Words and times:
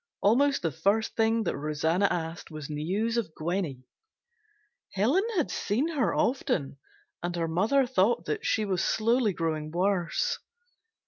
Almost 0.21 0.63
the 0.63 0.71
first 0.71 1.15
thing 1.15 1.43
that 1.43 1.55
Rosanna 1.55 2.07
asked 2.09 2.49
was 2.49 2.71
news 2.71 3.17
of 3.17 3.35
Gwenny. 3.35 3.83
Helen 4.93 5.23
had 5.37 5.51
seen 5.51 5.89
her 5.89 6.11
often 6.15 6.79
and 7.21 7.35
her 7.35 7.47
mother 7.47 7.85
thought 7.85 8.25
that 8.25 8.43
she 8.43 8.65
was 8.65 8.83
slowly 8.83 9.31
growing 9.31 9.69
worse. 9.69 10.39